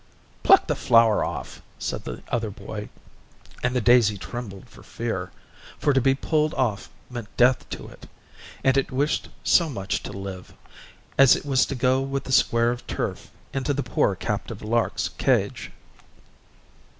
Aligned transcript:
"Pluck 0.41 0.65
the 0.65 0.75
flower 0.75 1.23
off," 1.23 1.61
said 1.77 2.05
the 2.05 2.23
other 2.29 2.49
boy, 2.49 2.89
and 3.61 3.75
the 3.75 3.79
daisy 3.81 4.17
trembled 4.17 4.67
for 4.67 4.81
fear, 4.81 5.29
for 5.77 5.93
to 5.93 6.01
be 6.01 6.15
pulled 6.15 6.55
off 6.55 6.89
meant 7.11 7.27
death 7.37 7.69
to 7.69 7.87
it; 7.87 8.09
and 8.63 8.77
it 8.77 8.89
wished 8.91 9.29
so 9.43 9.69
much 9.69 10.01
to 10.01 10.11
live, 10.11 10.55
as 11.19 11.35
it 11.35 11.45
was 11.45 11.67
to 11.67 11.75
go 11.75 12.01
with 12.01 12.23
the 12.23 12.31
square 12.31 12.71
of 12.71 12.87
turf 12.87 13.29
into 13.53 13.75
the 13.75 13.83
poor 13.83 14.15
captive 14.15 14.63
lark's 14.63 15.09
cage. 15.19 15.69